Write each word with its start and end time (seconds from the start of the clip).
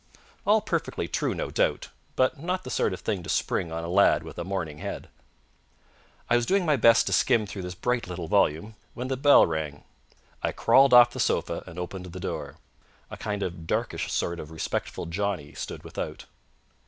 _All 0.47 0.61
perfectly 0.61 1.07
true, 1.07 1.35
no 1.35 1.51
doubt; 1.51 1.89
but 2.15 2.39
not 2.41 2.63
the 2.63 2.71
sort 2.71 2.91
of 2.91 3.01
thing 3.01 3.21
to 3.21 3.29
spring 3.29 3.71
on 3.71 3.83
a 3.83 3.87
lad 3.87 4.23
with 4.23 4.39
a 4.39 4.43
morning 4.43 4.79
head. 4.79 5.09
I 6.27 6.35
was 6.35 6.47
doing 6.47 6.65
my 6.65 6.75
best 6.75 7.05
to 7.05 7.13
skim 7.13 7.45
through 7.45 7.61
this 7.61 7.75
bright 7.75 8.07
little 8.07 8.27
volume 8.27 8.73
when 8.95 9.09
the 9.09 9.15
bell 9.15 9.45
rang. 9.45 9.83
I 10.41 10.53
crawled 10.53 10.91
off 10.95 11.11
the 11.11 11.19
sofa 11.19 11.63
and 11.67 11.77
opened 11.77 12.07
the 12.07 12.19
door. 12.19 12.57
A 13.11 13.15
kind 13.17 13.43
of 13.43 13.67
darkish 13.67 14.11
sort 14.11 14.39
of 14.39 14.49
respectful 14.49 15.05
Johnnie 15.05 15.53
stood 15.53 15.83
without. 15.83 16.25